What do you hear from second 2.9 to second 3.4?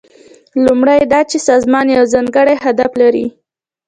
لري.